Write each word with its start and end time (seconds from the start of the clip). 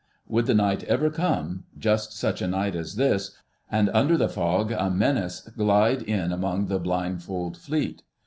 Would 0.27 0.47
the 0.47 0.55
night 0.55 0.83
ever 0.85 1.11
come—just 1.11 2.11
such 2.11 2.41
a 2.41 2.47
night 2.47 2.75
as 2.75 2.95
this—and 2.95 3.87
under 3.93 4.17
the 4.17 4.27
fog 4.29 4.71
a 4.71 4.89
Menace 4.89 5.41
glide 5.55 6.01
in 6.01 6.31
among 6.31 6.65
the 6.69 6.79
blindfold 6.79 7.55
Fleet? 7.55 8.01